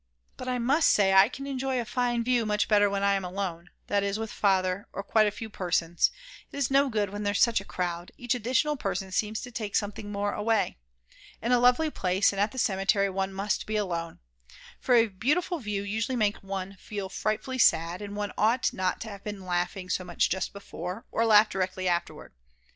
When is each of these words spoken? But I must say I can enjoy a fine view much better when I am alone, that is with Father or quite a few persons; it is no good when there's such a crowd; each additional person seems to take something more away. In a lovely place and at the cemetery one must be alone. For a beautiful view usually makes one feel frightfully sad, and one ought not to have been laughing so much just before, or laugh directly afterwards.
But 0.35 0.47
I 0.47 0.57
must 0.57 0.89
say 0.89 1.13
I 1.13 1.29
can 1.29 1.45
enjoy 1.45 1.79
a 1.79 1.85
fine 1.85 2.23
view 2.23 2.43
much 2.43 2.67
better 2.67 2.89
when 2.89 3.03
I 3.03 3.13
am 3.13 3.23
alone, 3.23 3.69
that 3.85 4.01
is 4.01 4.17
with 4.17 4.31
Father 4.31 4.87
or 4.91 5.03
quite 5.03 5.27
a 5.27 5.29
few 5.29 5.47
persons; 5.47 6.09
it 6.51 6.57
is 6.57 6.71
no 6.71 6.89
good 6.89 7.11
when 7.11 7.21
there's 7.21 7.39
such 7.39 7.61
a 7.61 7.65
crowd; 7.65 8.11
each 8.17 8.33
additional 8.33 8.75
person 8.75 9.11
seems 9.11 9.41
to 9.41 9.51
take 9.51 9.75
something 9.75 10.11
more 10.11 10.33
away. 10.33 10.77
In 11.39 11.51
a 11.51 11.59
lovely 11.59 11.91
place 11.91 12.33
and 12.33 12.39
at 12.39 12.51
the 12.51 12.57
cemetery 12.57 13.11
one 13.11 13.31
must 13.31 13.67
be 13.67 13.75
alone. 13.75 14.17
For 14.79 14.95
a 14.95 15.05
beautiful 15.07 15.59
view 15.59 15.83
usually 15.83 16.15
makes 16.15 16.41
one 16.41 16.77
feel 16.79 17.07
frightfully 17.07 17.59
sad, 17.59 18.01
and 18.01 18.15
one 18.15 18.33
ought 18.39 18.73
not 18.73 19.01
to 19.01 19.09
have 19.09 19.23
been 19.23 19.45
laughing 19.45 19.87
so 19.87 20.03
much 20.03 20.31
just 20.31 20.51
before, 20.51 21.05
or 21.11 21.27
laugh 21.27 21.47
directly 21.47 21.87
afterwards. 21.87 22.33